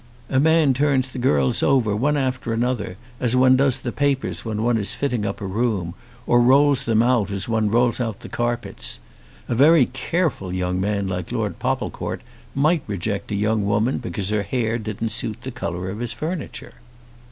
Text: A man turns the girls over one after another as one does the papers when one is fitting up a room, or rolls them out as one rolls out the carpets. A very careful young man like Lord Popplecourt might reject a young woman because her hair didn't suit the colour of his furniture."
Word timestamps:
A 0.31 0.39
man 0.39 0.73
turns 0.73 1.09
the 1.09 1.19
girls 1.19 1.61
over 1.61 1.95
one 1.95 2.17
after 2.17 2.53
another 2.53 2.97
as 3.19 3.35
one 3.35 3.55
does 3.55 3.77
the 3.77 3.91
papers 3.91 4.43
when 4.43 4.63
one 4.63 4.79
is 4.79 4.95
fitting 4.95 5.27
up 5.27 5.41
a 5.41 5.45
room, 5.45 5.93
or 6.25 6.41
rolls 6.41 6.85
them 6.85 7.03
out 7.03 7.29
as 7.29 7.47
one 7.47 7.69
rolls 7.69 7.99
out 7.99 8.21
the 8.21 8.27
carpets. 8.27 8.97
A 9.47 9.53
very 9.53 9.85
careful 9.85 10.51
young 10.51 10.81
man 10.81 11.05
like 11.07 11.31
Lord 11.31 11.59
Popplecourt 11.59 12.21
might 12.55 12.81
reject 12.87 13.31
a 13.31 13.35
young 13.35 13.63
woman 13.63 13.99
because 13.99 14.31
her 14.31 14.41
hair 14.41 14.79
didn't 14.79 15.09
suit 15.09 15.43
the 15.43 15.51
colour 15.51 15.91
of 15.91 15.99
his 15.99 16.13
furniture." 16.13 16.73